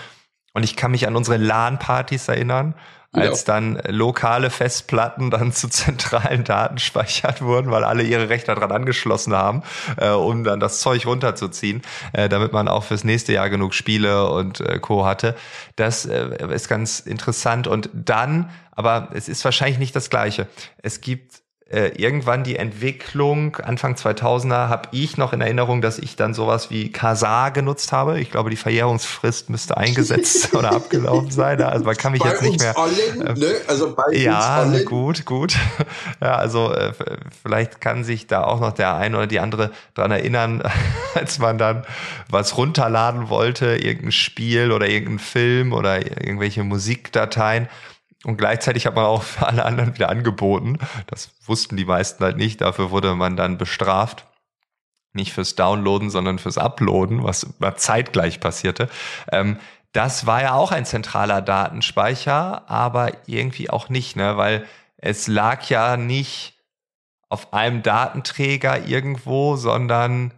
Und 0.54 0.62
ich 0.62 0.76
kann 0.76 0.92
mich 0.92 1.06
an 1.06 1.16
unsere 1.16 1.36
LAN-Partys 1.36 2.28
erinnern 2.28 2.74
als 3.14 3.46
ja. 3.46 3.54
dann 3.54 3.80
lokale 3.88 4.50
Festplatten 4.50 5.30
dann 5.30 5.52
zu 5.52 5.68
zentralen 5.68 6.44
Daten 6.44 6.78
speichert 6.78 7.42
wurden, 7.42 7.70
weil 7.70 7.84
alle 7.84 8.02
ihre 8.02 8.28
Rechner 8.28 8.54
dran 8.54 8.72
angeschlossen 8.72 9.34
haben, 9.34 9.62
äh, 9.96 10.10
um 10.10 10.44
dann 10.44 10.60
das 10.60 10.80
Zeug 10.80 11.06
runterzuziehen, 11.06 11.82
äh, 12.12 12.28
damit 12.28 12.52
man 12.52 12.68
auch 12.68 12.84
fürs 12.84 13.04
nächste 13.04 13.32
Jahr 13.32 13.50
genug 13.50 13.74
Spiele 13.74 14.28
und 14.28 14.60
äh, 14.60 14.78
Co. 14.78 15.06
hatte. 15.06 15.36
Das 15.76 16.06
äh, 16.06 16.52
ist 16.52 16.68
ganz 16.68 17.00
interessant. 17.00 17.66
Und 17.66 17.88
dann, 17.92 18.50
aber 18.72 19.08
es 19.12 19.28
ist 19.28 19.44
wahrscheinlich 19.44 19.78
nicht 19.78 19.94
das 19.94 20.10
Gleiche. 20.10 20.48
Es 20.82 21.00
gibt 21.00 21.43
äh, 21.70 21.88
irgendwann 21.96 22.44
die 22.44 22.56
Entwicklung, 22.56 23.56
Anfang 23.56 23.94
2000er, 23.94 24.68
habe 24.68 24.90
ich 24.92 25.16
noch 25.16 25.32
in 25.32 25.40
Erinnerung, 25.40 25.80
dass 25.80 25.98
ich 25.98 26.14
dann 26.14 26.34
sowas 26.34 26.70
wie 26.70 26.92
Kasar 26.92 27.52
genutzt 27.52 27.90
habe. 27.90 28.20
Ich 28.20 28.30
glaube, 28.30 28.50
die 28.50 28.56
Verjährungsfrist 28.56 29.48
müsste 29.48 29.78
eingesetzt 29.78 30.54
oder 30.54 30.72
abgelaufen 30.72 31.30
sein. 31.30 31.62
Also 31.62 31.86
man 31.86 31.96
kann 31.96 32.12
mich 32.12 32.22
bei 32.22 32.28
jetzt 32.28 32.42
nicht 32.42 32.60
mehr. 32.60 32.76
Allen, 32.78 33.26
äh, 33.26 33.32
ne? 33.32 33.54
Also 33.66 33.94
bei 33.94 34.12
ja, 34.12 34.62
uns 34.62 34.74
allen. 34.74 34.84
gut, 34.84 35.24
gut. 35.24 35.56
Ja, 36.20 36.36
also 36.36 36.72
äh, 36.72 36.92
vielleicht 37.42 37.80
kann 37.80 38.04
sich 38.04 38.26
da 38.26 38.44
auch 38.44 38.60
noch 38.60 38.72
der 38.72 38.94
eine 38.94 39.16
oder 39.16 39.26
die 39.26 39.40
andere 39.40 39.70
dran 39.94 40.10
erinnern, 40.10 40.62
als 41.14 41.38
man 41.38 41.58
dann 41.58 41.84
was 42.30 42.56
runterladen 42.56 43.28
wollte, 43.28 43.76
irgendein 43.76 44.12
Spiel 44.12 44.70
oder 44.70 44.88
irgendein 44.88 45.18
Film 45.18 45.72
oder 45.72 45.98
irgendwelche 45.98 46.62
Musikdateien 46.62 47.68
und 48.24 48.36
gleichzeitig 48.36 48.86
hat 48.86 48.94
man 48.94 49.04
auch 49.04 49.22
für 49.22 49.46
alle 49.46 49.64
anderen 49.64 49.94
wieder 49.94 50.08
angeboten. 50.08 50.78
Das 51.06 51.30
wussten 51.44 51.76
die 51.76 51.84
meisten 51.84 52.24
halt 52.24 52.36
nicht. 52.36 52.60
Dafür 52.60 52.90
wurde 52.90 53.14
man 53.14 53.36
dann 53.36 53.58
bestraft. 53.58 54.26
Nicht 55.12 55.32
fürs 55.32 55.54
Downloaden, 55.54 56.10
sondern 56.10 56.38
fürs 56.38 56.58
Uploaden, 56.58 57.22
was 57.22 57.46
zeitgleich 57.76 58.40
passierte. 58.40 58.88
Ähm, 59.30 59.58
das 59.92 60.26
war 60.26 60.42
ja 60.42 60.54
auch 60.54 60.72
ein 60.72 60.84
zentraler 60.84 61.40
Datenspeicher, 61.40 62.68
aber 62.68 63.12
irgendwie 63.26 63.70
auch 63.70 63.88
nicht, 63.88 64.16
ne? 64.16 64.36
weil 64.36 64.66
es 64.96 65.28
lag 65.28 65.68
ja 65.68 65.96
nicht 65.96 66.54
auf 67.28 67.52
einem 67.52 67.82
Datenträger 67.82 68.86
irgendwo, 68.86 69.54
sondern 69.54 70.34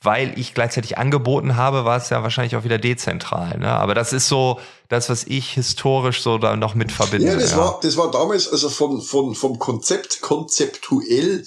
weil 0.00 0.38
ich 0.38 0.54
gleichzeitig 0.54 0.96
angeboten 0.96 1.56
habe, 1.56 1.84
war 1.84 1.96
es 1.96 2.10
ja 2.10 2.22
wahrscheinlich 2.22 2.54
auch 2.56 2.64
wieder 2.64 2.78
dezentral. 2.78 3.58
Ne? 3.58 3.68
Aber 3.68 3.94
das 3.94 4.12
ist 4.12 4.28
so 4.28 4.60
das, 4.88 5.10
was 5.10 5.24
ich 5.24 5.50
historisch 5.50 6.22
so 6.22 6.38
da 6.38 6.56
noch 6.56 6.74
mit 6.74 6.92
verbinde. 6.92 7.26
Ja, 7.26 7.36
das 7.36 7.52
ja. 7.52 7.58
war, 7.58 7.80
das 7.82 7.96
war 7.96 8.10
damals, 8.10 8.50
also 8.50 8.68
von, 8.68 9.00
von, 9.00 9.34
vom 9.34 9.58
Konzept 9.58 10.20
konzeptuell, 10.20 11.44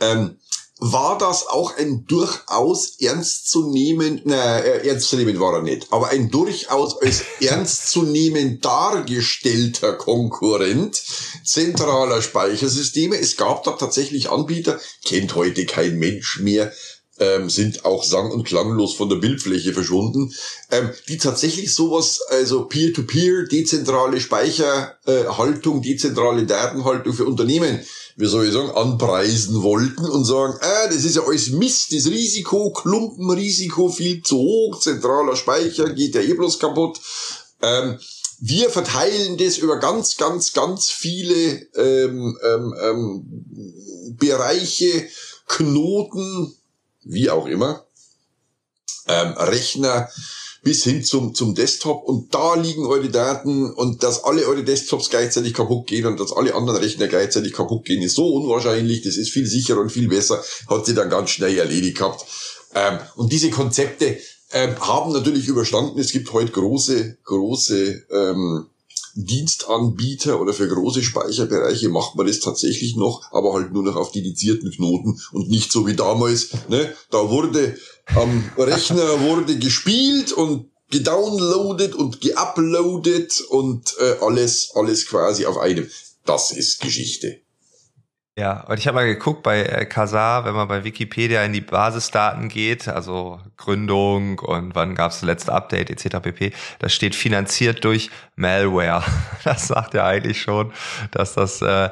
ähm, 0.00 0.36
war 0.80 1.16
das 1.16 1.46
auch 1.46 1.76
ein 1.78 2.04
durchaus 2.06 3.00
ernstzunehmend, 3.00 4.22
na, 4.24 4.58
äh, 4.58 4.86
ernstzunehmend 4.86 5.38
war 5.40 5.54
er 5.54 5.62
nicht, 5.62 5.86
aber 5.92 6.08
ein 6.08 6.30
durchaus 6.30 7.00
als 7.00 7.22
ernstzunehmend 7.40 8.64
dargestellter 8.64 9.94
Konkurrent 9.94 11.00
zentraler 11.44 12.20
Speichersysteme. 12.20 13.16
Es 13.16 13.36
gab 13.36 13.62
da 13.62 13.72
tatsächlich 13.72 14.30
Anbieter, 14.30 14.78
kennt 15.04 15.34
heute 15.36 15.64
kein 15.64 15.96
Mensch 15.98 16.40
mehr, 16.40 16.72
ähm, 17.18 17.48
sind 17.48 17.84
auch 17.84 18.04
sang- 18.04 18.32
und 18.32 18.44
klanglos 18.44 18.94
von 18.94 19.08
der 19.08 19.16
Bildfläche 19.16 19.72
verschwunden, 19.72 20.32
ähm, 20.70 20.90
die 21.08 21.18
tatsächlich 21.18 21.72
sowas, 21.74 22.20
also 22.28 22.64
Peer-to-Peer, 22.64 23.44
dezentrale 23.44 24.20
Speicherhaltung, 24.20 25.82
dezentrale 25.82 26.44
Datenhaltung 26.44 27.12
für 27.12 27.24
Unternehmen, 27.24 27.80
wie 28.16 28.26
soll 28.26 28.46
ich 28.46 28.52
sagen, 28.52 28.70
anpreisen 28.70 29.62
wollten 29.62 30.04
und 30.04 30.24
sagen, 30.24 30.54
ah, 30.60 30.86
das 30.86 31.04
ist 31.04 31.16
ja 31.16 31.22
alles 31.22 31.50
Mist, 31.50 31.92
das 31.92 32.06
Risiko, 32.06 32.72
Klumpenrisiko 32.72 33.88
viel 33.88 34.22
zu 34.22 34.36
hoch, 34.36 34.80
zentraler 34.80 35.36
Speicher, 35.36 35.90
geht 35.90 36.14
ja 36.14 36.20
eh 36.20 36.34
bloß 36.34 36.58
kaputt. 36.58 37.00
Ähm, 37.62 37.98
wir 38.40 38.68
verteilen 38.70 39.38
das 39.38 39.58
über 39.58 39.78
ganz, 39.78 40.16
ganz, 40.16 40.52
ganz 40.52 40.90
viele 40.90 41.66
ähm, 41.76 42.36
ähm, 42.44 42.74
ähm, 42.82 44.16
Bereiche, 44.18 45.08
Knoten, 45.46 46.54
wie 47.04 47.30
auch 47.30 47.46
immer, 47.46 47.84
ähm, 49.08 49.32
Rechner 49.32 50.08
bis 50.64 50.82
hin 50.82 51.04
zum, 51.04 51.34
zum 51.34 51.54
Desktop 51.54 52.04
und 52.04 52.34
da 52.34 52.54
liegen 52.54 52.86
eure 52.86 53.10
Daten 53.10 53.70
und 53.70 54.02
dass 54.02 54.24
alle 54.24 54.46
eure 54.46 54.64
Desktops 54.64 55.10
gleichzeitig 55.10 55.52
kaputt 55.52 55.86
gehen 55.86 56.06
und 56.06 56.18
dass 56.18 56.32
alle 56.32 56.54
anderen 56.54 56.80
Rechner 56.80 57.06
gleichzeitig 57.06 57.52
kaputt 57.52 57.84
gehen, 57.84 58.02
ist 58.02 58.14
so 58.14 58.26
unwahrscheinlich, 58.26 59.02
das 59.02 59.16
ist 59.16 59.30
viel 59.30 59.46
sicherer 59.46 59.80
und 59.80 59.92
viel 59.92 60.08
besser, 60.08 60.42
hat 60.68 60.86
sie 60.86 60.94
dann 60.94 61.10
ganz 61.10 61.30
schnell 61.30 61.56
erledigt 61.56 61.98
gehabt. 61.98 62.24
Ähm, 62.74 62.98
und 63.16 63.30
diese 63.30 63.50
Konzepte 63.50 64.18
ähm, 64.52 64.74
haben 64.80 65.12
natürlich 65.12 65.48
überstanden. 65.48 66.00
Es 66.00 66.12
gibt 66.12 66.32
heute 66.32 66.52
große, 66.52 67.18
große 67.24 68.06
ähm, 68.10 68.66
Dienstanbieter 69.14 70.40
oder 70.40 70.52
für 70.52 70.68
große 70.68 71.02
Speicherbereiche 71.02 71.88
macht 71.88 72.16
man 72.16 72.26
das 72.26 72.40
tatsächlich 72.40 72.96
noch, 72.96 73.22
aber 73.32 73.52
halt 73.52 73.72
nur 73.72 73.82
noch 73.82 73.96
auf 73.96 74.12
dedizierten 74.12 74.70
Knoten 74.70 75.20
und 75.32 75.48
nicht 75.48 75.70
so 75.70 75.86
wie 75.86 75.94
damals. 75.94 76.48
Ne? 76.68 76.92
Da 77.10 77.30
wurde 77.30 77.76
am 78.14 78.50
Rechner 78.58 79.20
wurde 79.20 79.56
gespielt 79.58 80.32
und 80.32 80.70
gedownloadet 80.90 81.94
und 81.94 82.20
geuploadet 82.20 83.40
und 83.48 83.94
äh, 84.00 84.16
alles, 84.20 84.70
alles 84.74 85.06
quasi 85.06 85.46
auf 85.46 85.58
einem. 85.58 85.88
Das 86.24 86.50
ist 86.50 86.80
Geschichte. 86.80 87.40
Ja, 88.36 88.62
und 88.62 88.80
ich 88.80 88.88
habe 88.88 88.96
mal 88.96 89.06
geguckt 89.06 89.44
bei 89.44 89.62
äh, 89.62 89.86
Kazar, 89.86 90.44
wenn 90.44 90.54
man 90.54 90.66
bei 90.66 90.82
Wikipedia 90.82 91.44
in 91.44 91.52
die 91.52 91.60
Basisdaten 91.60 92.48
geht, 92.48 92.88
also 92.88 93.38
Gründung 93.56 94.40
und 94.40 94.74
wann 94.74 94.96
gab 94.96 95.12
es 95.12 95.20
das 95.20 95.26
letzte 95.26 95.52
Update 95.52 95.88
etc. 95.88 96.16
pp. 96.20 96.52
Das 96.80 96.92
steht 96.92 97.14
finanziert 97.14 97.84
durch 97.84 98.10
Malware. 98.34 99.04
Das 99.44 99.68
sagt 99.68 99.94
ja 99.94 100.04
eigentlich 100.04 100.42
schon, 100.42 100.72
dass 101.12 101.34
das 101.34 101.62
äh, 101.62 101.90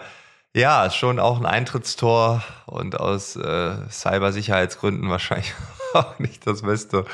ja 0.53 0.91
schon 0.91 1.21
auch 1.21 1.39
ein 1.39 1.47
Eintrittstor 1.47 2.43
und 2.67 2.99
aus 2.99 3.37
äh, 3.37 3.77
Cybersicherheitsgründen 3.89 5.09
wahrscheinlich 5.11 5.55
auch 5.95 6.19
nicht 6.19 6.45
das 6.45 6.63
beste 6.63 7.05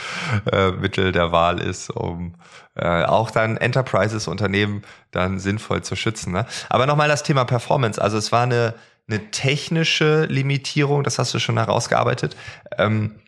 äh, 0.50 0.70
Mittel 0.70 1.12
der 1.12 1.32
Wahl 1.32 1.60
ist, 1.60 1.90
um 1.90 2.34
äh, 2.76 3.04
auch 3.04 3.30
dann 3.30 3.58
Enterprises-Unternehmen 3.58 4.84
dann 5.10 5.38
sinnvoll 5.38 5.82
zu 5.82 5.96
schützen. 5.96 6.32
Ne? 6.32 6.46
Aber 6.70 6.86
nochmal 6.86 7.08
das 7.08 7.24
Thema 7.24 7.44
Performance. 7.44 8.00
Also 8.00 8.16
es 8.16 8.32
war 8.32 8.44
eine 8.44 8.74
eine 9.08 9.30
technische 9.30 10.24
Limitierung, 10.26 11.02
das 11.02 11.18
hast 11.18 11.32
du 11.34 11.38
schon 11.38 11.56
herausgearbeitet. 11.56 12.36
Ähm, 12.76 13.20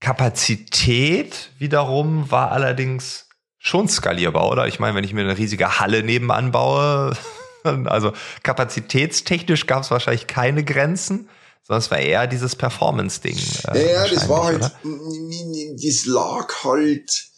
Kapazität 0.00 1.50
wiederum 1.58 2.30
war 2.30 2.50
allerdings 2.50 3.28
schon 3.58 3.88
skalierbar, 3.88 4.50
oder? 4.50 4.66
Ich 4.66 4.80
meine, 4.80 4.96
wenn 4.96 5.04
ich 5.04 5.12
mir 5.12 5.20
eine 5.20 5.38
riesige 5.38 5.78
Halle 5.78 6.02
nebenan 6.02 6.50
baue, 6.50 7.16
also 7.62 8.12
kapazitätstechnisch 8.42 9.66
gab 9.66 9.84
es 9.84 9.92
wahrscheinlich 9.92 10.26
keine 10.26 10.64
Grenzen, 10.64 11.28
sondern 11.62 11.78
es 11.78 11.90
war 11.92 11.98
eher 11.98 12.26
dieses 12.26 12.56
Performance-Ding. 12.56 13.38
Äh, 13.68 13.86
ja, 13.86 14.04
ja, 14.04 14.08
das 14.08 14.28
war 14.28 14.46
halt, 14.46 14.56
oder? 14.56 14.72
das 15.80 16.04
lag 16.06 16.64
halt, 16.64 17.28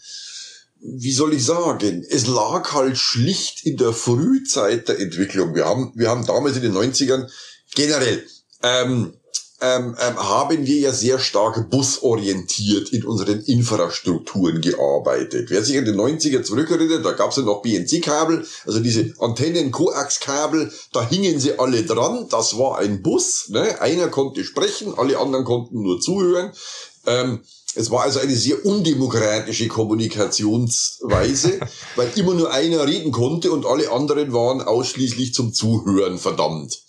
wie 0.81 1.13
soll 1.13 1.35
ich 1.35 1.45
sagen, 1.45 2.03
es 2.09 2.27
lag 2.27 2.73
halt 2.73 2.97
schlicht 2.97 3.67
in 3.67 3.77
der 3.77 3.93
Frühzeit 3.93 4.89
der 4.89 4.99
Entwicklung. 4.99 5.55
Wir 5.55 5.67
haben, 5.67 5.93
wir 5.95 6.09
haben 6.09 6.25
damals 6.25 6.57
in 6.57 6.63
den 6.63 6.73
90ern 6.73 7.31
generell 7.75 8.27
ähm, 8.63 9.15
ähm, 9.61 9.97
ähm, 9.99 10.17
haben 10.19 10.67
wir 10.67 10.77
ja 10.77 10.93
sehr 10.93 11.19
stark 11.19 11.71
busorientiert 11.71 12.93
in 12.93 13.05
unseren 13.05 13.41
Infrastrukturen 13.45 14.61
gearbeitet. 14.61 15.49
Wer 15.49 15.63
sich 15.63 15.79
an 15.79 15.87
den 15.87 15.99
90er 15.99 16.43
zurückerinnert, 16.43 17.05
da 17.05 17.13
gab 17.13 17.31
es 17.31 17.37
ja 17.37 17.45
noch 17.45 17.63
BNC-Kabel, 17.63 18.45
also 18.67 18.81
diese 18.81 19.15
Antennen-Koax-Kabel, 19.19 20.71
da 20.93 21.09
hingen 21.09 21.41
sie 21.41 21.59
alle 21.59 21.85
dran, 21.85 22.27
das 22.29 22.59
war 22.59 22.79
ein 22.79 23.01
Bus, 23.03 23.49
ne? 23.49 23.81
einer 23.81 24.09
konnte 24.09 24.45
sprechen, 24.45 24.93
alle 24.99 25.19
anderen 25.19 25.45
konnten 25.45 25.83
nur 25.83 26.01
zuhören. 26.01 26.53
Ähm, 27.07 27.41
es 27.77 27.91
war 27.91 28.03
also 28.03 28.21
eine 28.21 28.37
sehr 28.37 28.65
undemokratische 28.67 29.69
Kommunikationsweise, 29.69 31.61
weil 31.97 32.11
immer 32.17 32.35
nur 32.35 32.53
einer 32.53 32.87
reden 32.87 33.13
konnte 33.13 33.51
und 33.51 33.67
alle 33.67 33.91
anderen 33.91 34.33
waren 34.33 34.61
ausschließlich 34.61 35.33
zum 35.33 35.55
Zuhören 35.55 36.19
verdammt. 36.19 36.85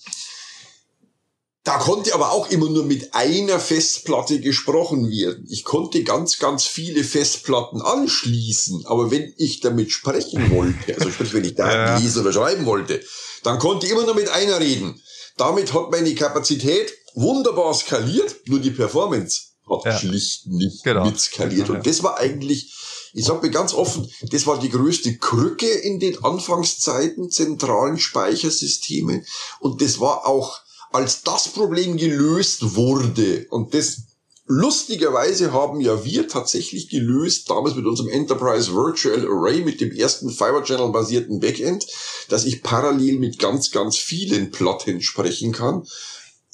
da 1.63 1.77
konnte 1.77 2.13
aber 2.13 2.31
auch 2.31 2.49
immer 2.49 2.69
nur 2.69 2.83
mit 2.83 3.13
einer 3.13 3.57
Festplatte 3.59 4.41
gesprochen 4.41 5.09
werden. 5.09 5.47
Ich 5.49 5.63
konnte 5.63 6.03
ganz, 6.03 6.39
ganz 6.39 6.65
viele 6.65 7.05
Festplatten 7.05 7.81
anschließen, 7.81 8.85
aber 8.85 9.11
wenn 9.11 9.33
ich 9.37 9.61
damit 9.61 9.91
sprechen 9.91 10.51
wollte, 10.51 10.95
also 10.95 11.09
sprich, 11.09 11.33
wenn 11.33 11.45
ich 11.45 11.55
Daten 11.55 11.73
ja. 11.73 11.97
lesen 11.97 12.21
oder 12.21 12.33
schreiben 12.33 12.65
wollte, 12.65 13.01
dann 13.43 13.59
konnte 13.59 13.85
ich 13.85 13.93
immer 13.93 14.05
nur 14.05 14.15
mit 14.15 14.27
einer 14.29 14.59
reden. 14.59 15.01
Damit 15.37 15.73
hat 15.73 15.89
meine 15.89 16.13
Kapazität 16.15 16.93
wunderbar 17.15 17.73
skaliert, 17.73 18.47
nur 18.47 18.59
die 18.59 18.71
Performance 18.71 19.53
hat 19.69 19.85
ja. 19.85 19.97
schlicht 19.97 20.47
nicht 20.47 20.83
genau. 20.83 21.05
mit 21.05 21.19
skaliert. 21.19 21.69
Und 21.69 21.85
das 21.85 22.03
war 22.03 22.17
eigentlich 22.17 22.73
Ich 23.13 23.25
sage 23.25 23.45
mir 23.45 23.51
ganz 23.51 23.73
offen, 23.73 24.09
das 24.31 24.47
war 24.47 24.59
die 24.59 24.69
größte 24.69 25.17
Krücke 25.17 25.67
in 25.67 25.99
den 25.99 26.23
Anfangszeiten 26.23 27.29
zentralen 27.29 27.99
Speichersystemen 27.99 29.25
und 29.59 29.81
das 29.81 29.99
war 29.99 30.25
auch, 30.25 30.59
als 30.91 31.21
das 31.21 31.47
Problem 31.49 31.97
gelöst 31.97 32.75
wurde 32.75 33.45
und 33.49 33.73
das 33.73 34.03
Lustigerweise 34.45 35.53
haben 35.53 35.79
ja 35.79 36.03
wir 36.03 36.27
tatsächlich 36.27 36.89
gelöst, 36.89 37.49
damals 37.49 37.75
mit 37.75 37.85
unserem 37.85 38.09
Enterprise 38.09 38.73
Virtual 38.73 39.25
Array, 39.25 39.61
mit 39.61 39.79
dem 39.79 39.93
ersten 39.93 40.29
Fiber 40.29 40.63
Channel 40.63 40.91
basierten 40.91 41.39
Backend, 41.39 41.87
dass 42.27 42.43
ich 42.43 42.61
parallel 42.61 43.19
mit 43.19 43.39
ganz, 43.39 43.71
ganz 43.71 43.95
vielen 43.95 44.51
Platten 44.51 45.01
sprechen 45.01 45.53
kann. 45.53 45.87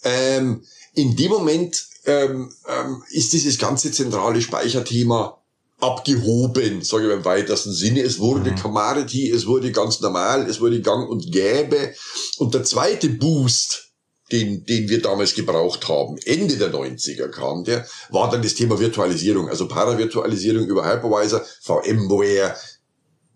Ähm, 0.04 0.64
in 0.94 1.16
dem 1.16 1.32
Moment 1.32 1.86
ähm, 2.06 2.52
ähm, 2.68 3.04
ist 3.10 3.34
dieses 3.34 3.58
ganze 3.58 3.92
zentrale 3.92 4.42
Speicherthema 4.42 5.40
abgehoben, 5.80 6.82
sage 6.82 7.08
ich 7.08 7.14
im 7.14 7.26
weitesten 7.26 7.72
Sinne. 7.72 8.02
Es 8.02 8.20
wurde 8.20 8.52
mhm. 8.52 8.56
Commodity, 8.58 9.30
es 9.30 9.46
wurde 9.46 9.72
ganz 9.72 10.02
normal, 10.02 10.50
es 10.50 10.60
wurde 10.60 10.82
gang 10.82 11.10
und 11.10 11.32
gäbe. 11.32 11.94
Und 12.38 12.54
der 12.54 12.64
zweite 12.64 13.10
Boost, 13.10 13.92
den, 14.32 14.66
den 14.66 14.90
wir 14.90 15.02
damals 15.02 15.34
gebraucht 15.34 15.88
haben, 15.88 16.18
Ende 16.26 16.58
der 16.58 16.72
90er 16.72 17.30
kam 17.30 17.64
der, 17.64 17.88
war 18.10 18.30
dann 18.30 18.44
das 18.44 18.56
Thema 18.56 18.80
Virtualisierung, 18.80 19.50
also 19.50 19.68
Paravirtualisierung 19.68 20.68
über 20.68 20.86
Hypervisor, 20.86 21.44
VMware, 21.62 22.56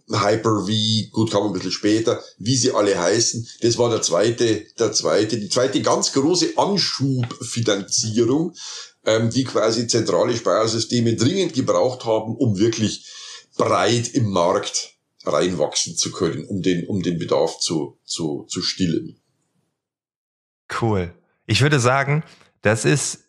Hyper-V, 0.10 1.12
gut 1.12 1.32
kam 1.32 1.48
ein 1.48 1.54
bisschen 1.54 1.72
später, 1.72 2.22
wie 2.38 2.56
sie 2.56 2.72
alle 2.72 3.00
heißen. 3.00 3.48
Das 3.62 3.78
war 3.78 3.90
der 3.90 4.02
zweite, 4.02 4.66
der 4.78 4.92
zweite, 4.92 5.38
die 5.38 5.50
zweite 5.50 5.82
ganz 5.82 6.12
große 6.12 6.58
Anschubfinanzierung, 6.58 8.54
ähm, 9.06 9.30
die 9.30 9.46
quasi 9.46 9.88
zentrale 9.88 10.36
Speichersysteme 10.36 11.16
dringend 11.16 11.54
gebraucht 11.54 12.06
haben, 12.06 12.36
um 12.36 12.58
wirklich 12.58 13.10
breit 13.58 14.10
im 14.14 14.30
Markt 14.30 14.94
reinwachsen 15.26 15.96
zu 15.96 16.12
können, 16.12 16.46
um 16.46 16.62
den, 16.62 16.86
um 16.88 17.02
den 17.02 17.18
Bedarf 17.18 17.60
zu, 17.60 17.98
zu, 18.04 18.46
zu 18.50 18.62
stillen. 18.62 19.18
Cool. 20.82 21.14
Ich 21.46 21.62
würde 21.62 21.80
sagen, 21.80 22.24
das 22.62 22.86
ist 22.86 23.23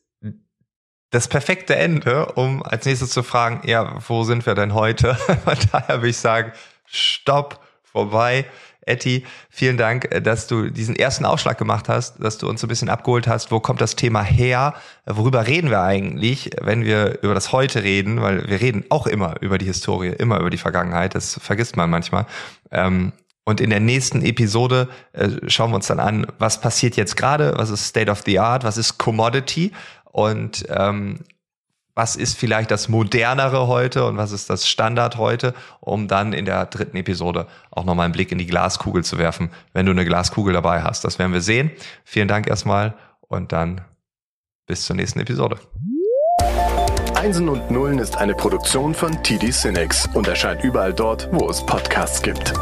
das 1.15 1.29
perfekte 1.29 1.77
Ende, 1.77 2.27
um 2.35 2.63
als 2.63 2.87
nächstes 2.87 3.11
zu 3.11 3.23
fragen, 3.23 3.61
ja, 3.69 3.97
wo 4.09 4.25
sind 4.25 4.47
wir 4.47 4.55
denn 4.55 4.75
heute? 4.75 5.15
Von 5.45 5.57
daher 5.71 5.99
würde 5.99 6.09
ich 6.09 6.17
sagen, 6.17 6.53
stopp, 6.87 7.61
vorbei. 7.83 8.47
Etty, 8.87 9.25
vielen 9.49 9.79
Dank, 9.79 10.11
dass 10.25 10.47
du 10.47 10.69
diesen 10.69 10.95
ersten 10.95 11.25
Ausschlag 11.25 11.57
gemacht 11.57 11.89
hast, 11.89 12.23
dass 12.23 12.37
du 12.37 12.49
uns 12.49 12.61
so 12.61 12.67
ein 12.67 12.69
bisschen 12.69 12.91
abgeholt 12.91 13.27
hast. 13.27 13.51
Wo 13.51 13.59
kommt 13.59 13.81
das 13.81 13.97
Thema 13.97 14.23
her? 14.23 14.75
Worüber 15.07 15.47
reden 15.47 15.71
wir 15.71 15.81
eigentlich, 15.81 16.51
wenn 16.61 16.85
wir 16.85 17.23
über 17.23 17.33
das 17.33 17.51
Heute 17.51 17.83
reden? 17.83 18.21
Weil 18.21 18.47
wir 18.47 18.61
reden 18.61 18.85
auch 18.91 19.07
immer 19.07 19.37
über 19.41 19.57
die 19.57 19.65
Historie, 19.65 20.09
immer 20.09 20.39
über 20.41 20.51
die 20.51 20.59
Vergangenheit. 20.59 21.15
Das 21.15 21.41
vergisst 21.41 21.77
man 21.77 21.89
manchmal. 21.89 22.27
Ähm, 22.73 23.13
und 23.45 23.61
in 23.61 23.71
der 23.71 23.81
nächsten 23.81 24.23
Episode 24.23 24.89
äh, 25.13 25.29
schauen 25.47 25.71
wir 25.71 25.77
uns 25.77 25.87
dann 25.87 26.01
an, 26.01 26.27
was 26.39 26.61
passiert 26.61 26.97
jetzt 26.97 27.17
gerade, 27.17 27.55
was 27.57 27.71
ist 27.71 27.87
State 27.87 28.11
of 28.11 28.23
the 28.27 28.39
Art, 28.39 28.65
was 28.65 28.77
ist 28.77 28.99
Commodity 28.99 29.73
und 30.15 30.65
ähm, 30.69 31.19
was 31.97 32.15
ist 32.15 32.39
vielleicht 32.39 32.71
das 32.71 32.89
Modernere 32.89 33.67
heute 33.67 34.07
und 34.07 34.17
was 34.17 34.31
ist 34.31 34.49
das 34.49 34.69
Standard 34.69 35.17
heute, 35.17 35.55
um 35.81 36.07
dann 36.07 36.33
in 36.33 36.45
der 36.45 36.67
dritten 36.67 36.97
Episode 36.97 37.49
auch 37.73 37.85
nochmal 37.85 38.05
einen 38.05 38.13
Blick 38.13 38.31
in 38.31 38.39
die 38.39 38.47
Glaskugel 38.47 39.03
zu 39.03 39.19
werfen, 39.19 39.51
wenn 39.73 39.87
du 39.87 39.93
eine 39.93 40.05
Glaskugel 40.05 40.55
dabei 40.55 40.83
hast. 40.83 41.05
Das 41.05 41.19
werden 41.19 41.33
wir 41.33 41.41
sehen. 41.41 41.73
Vielen 42.05 42.29
Dank 42.29 42.47
erstmal 42.47 42.95
und 43.23 43.51
dann 43.51 43.81
bis 44.67 44.87
zur 44.87 44.95
nächsten 44.95 45.19
Episode. 45.19 45.59
Einsen 47.17 47.49
und 47.49 47.73
Nullen 47.73 47.99
ist 47.99 48.17
eine 48.17 48.35
Produktion 48.35 48.95
von 48.95 49.21
TD 49.25 49.51
Cinex 49.51 50.09
und 50.15 50.29
erscheint 50.29 50.63
überall 50.63 50.93
dort, 50.93 51.29
wo 51.33 51.51
es 51.51 51.65
Podcasts 51.67 52.23
gibt. 52.23 52.53